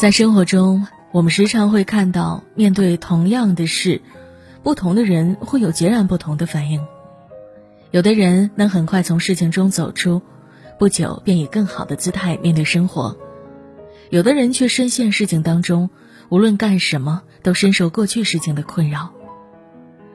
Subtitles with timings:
[0.00, 4.00] 在生活中，我们时常会看到，面对同样的事，
[4.62, 6.82] 不同的人会有截然不同的反应。
[7.90, 10.22] 有的人能很快从事情中走出，
[10.78, 13.14] 不久便以更好的姿态面对生活；
[14.08, 15.90] 有的人却深陷事情当中，
[16.30, 19.12] 无论干什么都深受过去事情的困扰。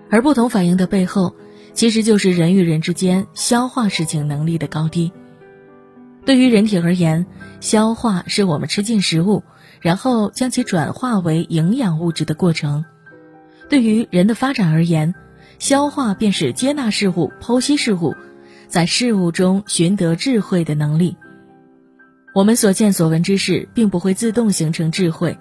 [0.09, 1.35] 而不同反应的背后，
[1.75, 5.11] 其实就是人与人之间消化事情能力的高低。
[6.25, 7.27] 对于人体而言，
[7.59, 9.43] 消化是我们吃进食物，
[9.85, 12.83] 然后将其转化为营养物质的过程；
[13.69, 15.13] 对于人的发展而言，
[15.59, 18.15] 消化便是接纳事物、剖析事物，
[18.67, 21.15] 在事物中寻得智慧的能力。
[22.33, 25.37] 我们所见所闻之事，并不会自动形成智慧，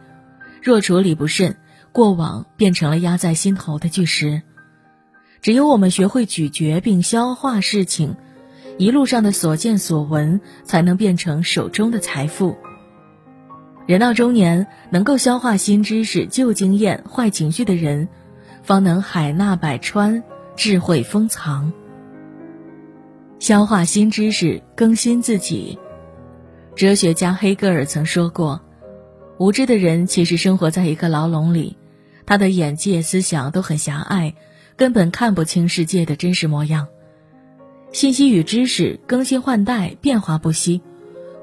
[0.63, 1.57] 若处理不慎，
[1.91, 4.43] 过往变成了压在心头的巨石。
[5.41, 8.15] 只有我们学会咀嚼并消化事情，
[8.77, 12.55] 一路上的所见所闻，才能变成手中的财富。
[13.87, 18.09] 人到中年，能够消化新知识、旧经验、坏情绪的人。
[18.63, 20.25] 方能海纳百川，
[20.57, 21.71] 智慧封藏。
[23.39, 25.79] 消化新知识，更新自己。
[26.75, 28.63] 哲学家黑格尔曾说过
[29.37, 31.77] ：“无知的人其实生活在一个牢笼里，
[32.25, 34.35] 他的眼界、思想都很狭隘，
[34.77, 36.89] 根本看不清世界的真实模样。
[37.93, 40.81] 信息与知识更新换代，变化不息，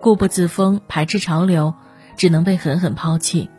[0.02, 1.76] 固步自封，排斥潮流，
[2.22, 3.50] 只能被狠狠抛弃。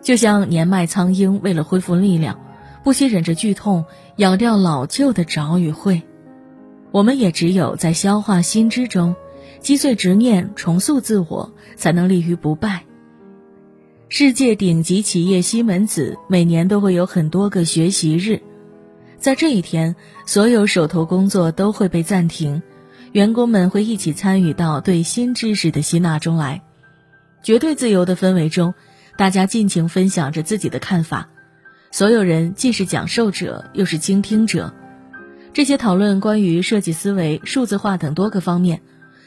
[0.00, 2.38] 就像年迈苍鹰为了恢复力量。”
[2.84, 3.86] 不惜忍着剧痛，
[4.16, 6.02] 咬掉老旧的爪与喙。
[6.92, 9.16] 我们也只有在消化心知中，
[9.58, 12.84] 击碎执念，重塑自我，才能立于不败。
[14.10, 18.42] 世界顶级企业西门子每年都会有很多个学习日，
[19.16, 22.62] 在这一天，所有手头工作都会被暂停，
[23.12, 26.63] 员工们会一起参与到对新知识的吸纳中来。
[27.44, 28.74] 绝对自由的氛围中，
[29.18, 31.28] 大家尽情分享着自己的看法。
[31.92, 34.74] 所有人既是讲授者，又是倾听者。
[35.52, 38.80] 这些讨论关于设计思维、数字化等多个方面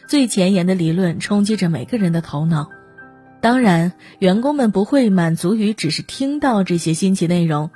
[0.08, 2.70] 最前沿的理论，冲击着每个人的头脑。
[3.40, 7.70] 当然，员工们不会满足于只是听到这些新奇内容，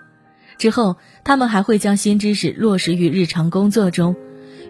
[0.58, 4.16] 之后他们还会将新知识落实于日常工作中，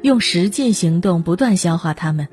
[0.01, 2.27] 用实际行动不断消化它们。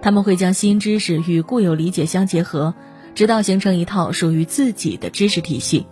[0.00, 2.74] 他们会将新知识与固有理解相结合，
[3.14, 5.86] 直到形成一套属于自己的知识体系。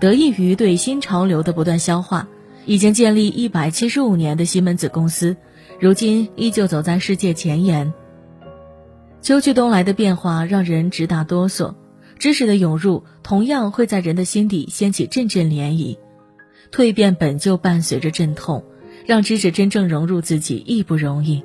[0.00, 2.28] 得益于对新潮流的不断消化，
[2.66, 5.36] 已经建立一百七十五年的西门子公司，
[5.80, 7.92] 如今依旧走在世界前沿。
[9.20, 11.74] 秋去冬来的变化让人直打哆嗦，
[12.18, 15.96] 知识的涌入同样会在人的心底掀起阵阵涟漪。
[16.72, 18.64] 蜕变本就伴随着阵痛，
[19.06, 21.42] 让知识真正融入自己亦不容易。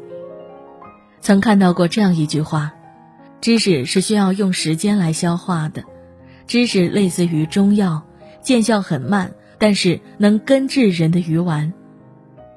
[1.22, 2.73] 曾看到过这样一句话：
[3.41, 5.83] 知识是需要用时间来消化的，
[6.47, 8.03] 知识类似于中药。
[8.41, 11.73] 见效很慢，但是能根治人的鱼丸。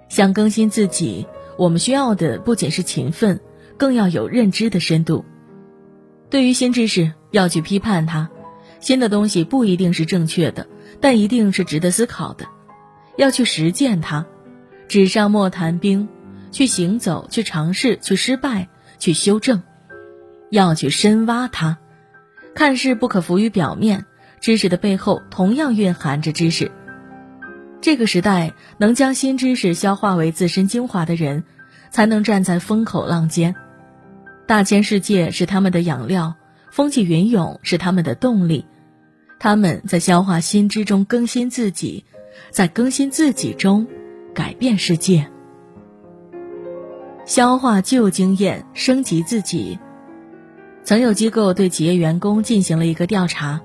[0.09, 1.27] 想更新自己，
[1.59, 3.41] 我们需要的不仅是勤奋，
[3.77, 5.25] 更要有认知的深度。
[6.29, 8.31] 对于新知识，要去批判它。
[8.79, 10.69] 新的东西不一定是正确的，
[11.01, 12.47] 但一定是值得思考的。
[13.17, 14.25] 要去实践它，
[14.87, 16.09] 纸上莫谈兵，
[16.51, 18.69] 去行走，去尝试，去失败，
[18.99, 19.63] 去修正。
[20.51, 21.79] 要去深挖它，
[22.55, 24.07] 看似不可浮于表面。
[24.41, 26.73] 知识的背后同样蕴含着知识。
[27.83, 31.45] 这个时代能将新知识消化为自身精华的人，
[31.91, 33.55] 才能站在风口浪尖。
[34.47, 36.37] 大千世界是他们的养料，
[36.73, 38.65] 风起云涌是他们的动力。
[39.39, 42.05] 他们在消化新知中更新自己，
[42.51, 43.87] 在更新自己中
[44.35, 45.31] 改变世界。
[47.31, 49.79] 消化旧经验，升级自己。
[50.83, 53.61] 曾有机构对企业员工进行了一个调查。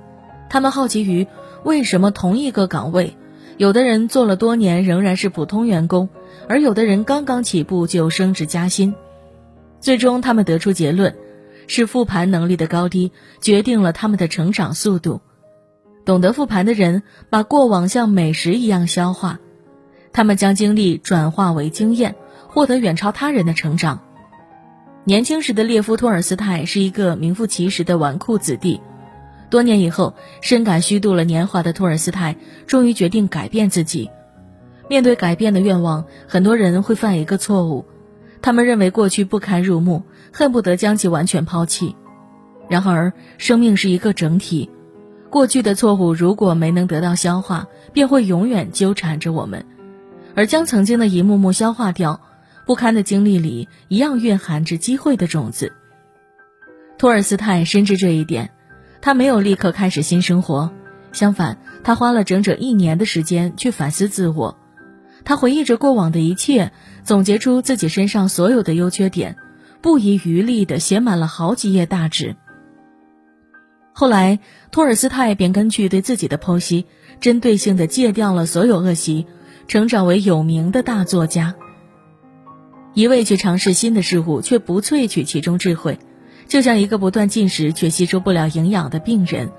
[0.52, 1.26] 他们好奇于
[1.64, 3.18] 为什么同一个岗位，
[3.58, 6.10] 有的人做了多年仍然是普通员工，
[6.48, 8.94] 而有的人刚刚起步就升职加薪。
[9.80, 11.16] 最终，他们得出结论，
[11.66, 13.12] 是复盘能力的高低
[13.42, 15.22] 决定了他们的成长速度。
[16.06, 17.02] 懂得复盘的人，
[17.32, 19.40] 把过往像美食一样消化，
[20.14, 22.16] 他们将经历转化为经验，
[22.56, 24.00] 获得远超他人的成长。
[25.04, 28.80] 年轻时的列夫·托尔斯泰是一个名副其实的纨绔子弟。
[29.50, 34.10] 多年以后，深感虚度了年华的托尔斯泰，终于决定改变自己。
[34.90, 37.84] 面对改变的愿望，很多人会犯一个错误：
[38.42, 41.94] 他们认为过去不堪入目，恨不得将其完全抛弃。
[42.70, 44.70] 然而，生命是一个整体，
[45.30, 49.66] 过去的错误如果没能得到消化，便会永远纠缠着我们。
[50.36, 52.22] 而将曾经的一幕幕消化掉，
[52.66, 55.74] 不堪的经历里一样蕴含着机会的种子。
[56.98, 58.52] 托尔斯泰深知这一点。
[59.02, 60.72] 他没有立刻开始新生活，
[61.12, 64.58] 相反，他花了整整一年的时间去反思自我。
[65.24, 66.72] 他回忆着过往的一切，
[67.04, 69.38] 总结出自己身上所有的优缺点，
[69.80, 72.36] 不遗余力地写满了好几页大纸。
[73.94, 74.40] 后来，
[74.72, 76.88] 托尔斯泰便根据对自己的剖析，
[77.22, 79.28] 针对性地戒掉了所有恶习，
[79.68, 81.54] 成长为有名的大作家。
[82.96, 86.00] 一味去尝试新的事物，却不萃取其中智慧，
[86.48, 89.52] 就像一个不断进食却吸收不了营养的病人。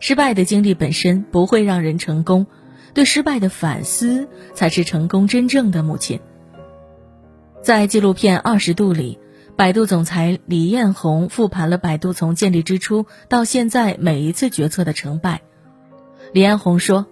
[0.00, 2.46] 失败的经历本身不会让人成功。
[2.94, 6.20] 对失败的反思，才是成功真正的母亲。
[7.62, 9.18] 在纪录片《二十度》里，
[9.56, 15.40] 百度总裁李彦宏复盘了百度从建立之初到现在每一次决策的成败。
[16.34, 17.06] 李彦宏说：“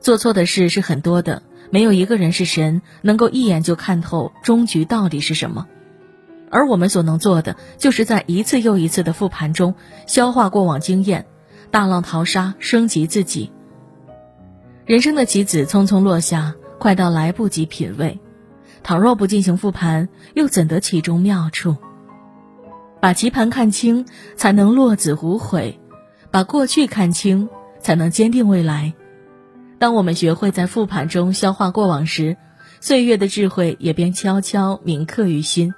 [0.00, 5.66] 做错的事是很多的，没有一个人是神，能够一眼就看透终局到底是什么。
[6.50, 9.74] 而我们所能做的，就是在一次又一次的复盘中
[10.06, 11.26] 消化过往经验，
[11.70, 13.50] 大浪淘沙，升级自己。”
[14.86, 18.20] 人生的棋子匆匆落下，快到来不及品味。
[18.84, 21.76] 倘若不进行复盘，又怎得其中妙处？
[23.00, 25.80] 把棋盘看清，才能落子无悔；
[26.30, 27.48] 把过去看清，
[27.80, 28.94] 才能坚定未来。
[29.78, 32.36] 当我们学会在复盘中消化过往时，
[32.80, 35.74] 岁月的智慧也便悄悄铭刻于心。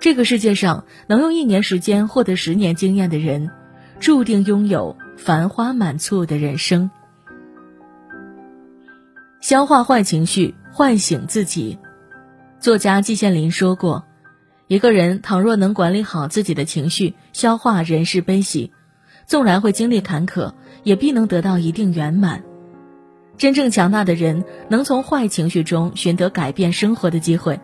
[0.00, 3.50] 这个世界上，能用一年时间获得十年经验的人，
[3.98, 6.90] 注定拥有繁花满簇的人生。
[9.40, 11.78] 消化坏情绪，唤醒自己。
[12.58, 14.04] 作家季羡林说过
[14.66, 18.72] ：“一个人倘若能管理好自己的情绪，消化人世悲喜，
[19.26, 20.52] 纵然会经历坎坷，
[20.82, 22.42] 也必能得到一定圆满。
[23.38, 27.60] 真正强大的人，能从坏情绪中寻得改变生活的机会。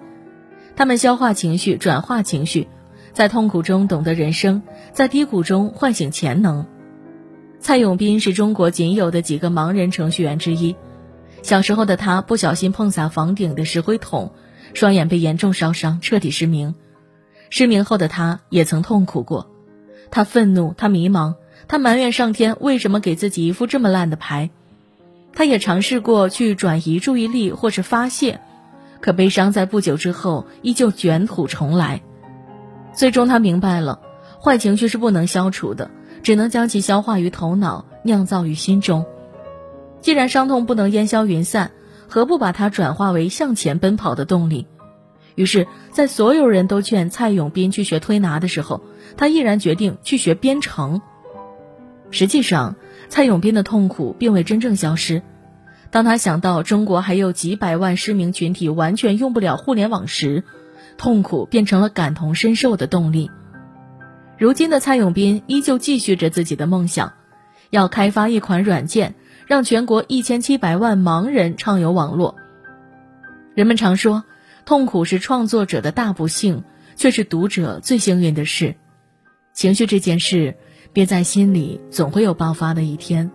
[0.77, 2.69] 他们消化情绪，转化情绪，
[3.13, 6.67] 在痛苦中懂得人生，在低谷中唤醒潜能。”
[7.61, 10.75] 蔡永斌是中国仅有的几个盲人程序员之一。
[11.43, 14.33] 小时候的他不小心碰洒房顶的石灰桶，
[14.75, 16.75] 双眼被严重烧伤，彻底失明。
[17.51, 19.51] 失明后的他也曾痛苦过，
[20.11, 21.35] 他愤怒，他迷茫，
[21.69, 24.51] 他埋怨上天为什么给自己一副这么烂的牌。
[25.35, 28.41] 他也尝试过去转移注意力或是发泄，
[29.01, 32.03] 可悲伤在不久之后依旧卷土重来。
[32.95, 34.01] 最终他明白了，
[34.43, 35.91] 坏情绪是不能消除的，
[36.23, 39.07] 只能将其消化于头脑，酿造于心中。
[40.01, 41.71] 既然伤痛不能烟消云散，
[42.09, 44.67] 何不把它转化为向前奔跑的动力？
[45.35, 48.83] 于是，在所有人都劝蔡永斌去学推拿的时候，
[49.17, 51.01] 他毅然决定去学编程。
[52.11, 52.77] 实际上，
[53.13, 55.21] 蔡永斌的痛苦并未真正消失。
[55.91, 60.45] 当他想到中国还有几百万失明群体完全用不了互联网时，
[60.97, 63.31] 痛苦变成了感同身受的动力。
[64.39, 67.13] 如今的蔡永斌依旧继续着自己的梦想，
[67.69, 69.15] 要开发一款软件。
[69.47, 72.37] 让全国一千七百万盲人畅游网络。
[73.55, 74.25] 人们常说，
[74.65, 76.65] 痛苦是创作者的大不幸，
[76.97, 78.77] 却是读者最幸运的事。
[79.53, 80.57] 情绪这件事，
[80.93, 83.31] 憋在心里，总会有爆发的一天。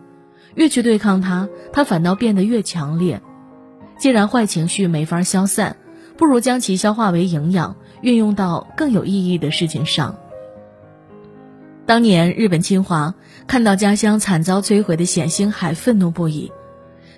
[0.55, 3.21] 越去对抗它，它反倒变得越强烈。
[3.97, 5.77] 既然坏情绪没法消散，
[6.17, 10.17] 不如将其消化为营养，运用到更有意义的事情上。
[11.85, 13.15] 当年日本侵华，
[13.47, 16.51] 看到家乡惨遭摧毁的冼星海，愤怒不已。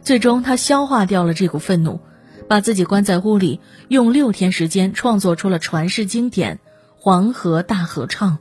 [0.02, 2.00] 最终，他消化掉了这股愤怒，
[2.48, 6.56] 把自己关在屋里，用六天时间创作出了传世经典
[6.96, 8.38] 《黄河大合唱》。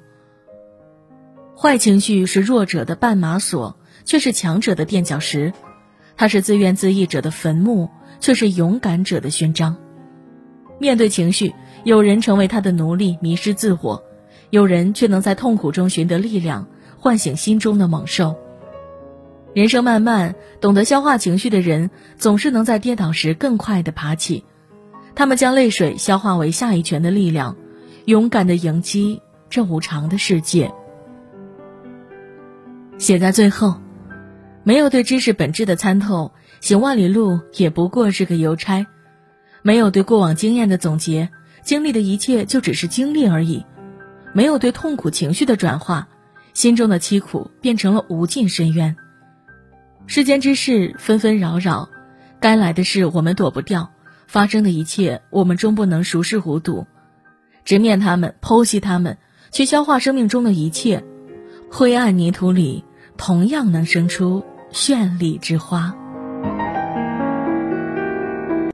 [1.61, 5.53] 坏情绪是弱者的绊马索，却是强者的垫脚石；
[6.17, 9.77] 它是自怨自艾者的坟墓，却是勇敢者的勋章。
[10.79, 14.05] 面对情绪，有人成为他的奴隶，迷失自我。
[14.51, 18.37] 有人却能在痛苦中寻得力量，唤醒心中的猛兽。
[19.53, 24.45] 人生漫漫，懂得消化情绪的人，总是能在跌倒时更快地爬起。
[25.17, 27.57] 他们将泪水消化为下一拳的力量，
[28.05, 30.73] 勇敢地迎击这无常的世界。
[32.99, 33.81] 写在最后，
[34.65, 38.87] 没有对知识本质的参透，行万里路也不过是个邮差；
[39.63, 41.31] 没有对过往经验的总结，
[41.63, 43.65] 经历的一切就只是经历而已。
[44.35, 46.09] 没有对痛苦情绪的转化，
[46.55, 48.97] 心中的凄苦变成了无尽深渊。
[50.07, 51.89] 世间之事纷纷扰扰，
[52.41, 53.93] 该来的事我们躲不掉，
[54.27, 56.87] 发生的一切我们终不能熟视无睹。
[57.65, 59.19] 直面他们，剖析他们，
[59.53, 61.05] 去消化生命中的一切，
[61.71, 62.85] 灰暗泥土里
[63.19, 65.95] 同样能生出绚丽之花。